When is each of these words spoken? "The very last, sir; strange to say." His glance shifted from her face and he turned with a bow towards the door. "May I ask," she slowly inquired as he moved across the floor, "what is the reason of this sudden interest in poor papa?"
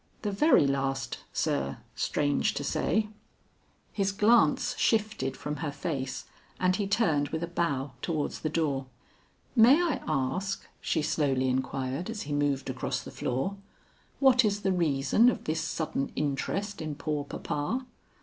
"The 0.23 0.31
very 0.31 0.65
last, 0.65 1.19
sir; 1.31 1.77
strange 1.93 2.55
to 2.55 2.63
say." 2.63 3.09
His 3.93 4.11
glance 4.11 4.75
shifted 4.75 5.37
from 5.37 5.57
her 5.57 5.71
face 5.71 6.25
and 6.59 6.75
he 6.75 6.87
turned 6.87 7.29
with 7.29 7.43
a 7.43 7.47
bow 7.47 7.91
towards 8.01 8.39
the 8.39 8.49
door. 8.49 8.87
"May 9.55 9.79
I 9.79 10.01
ask," 10.07 10.65
she 10.81 11.03
slowly 11.03 11.49
inquired 11.49 12.09
as 12.09 12.23
he 12.23 12.33
moved 12.33 12.67
across 12.67 13.01
the 13.03 13.11
floor, 13.11 13.57
"what 14.19 14.43
is 14.43 14.61
the 14.61 14.71
reason 14.73 15.29
of 15.29 15.43
this 15.43 15.61
sudden 15.61 16.11
interest 16.15 16.81
in 16.81 16.95
poor 16.95 17.23
papa?" 17.23 17.85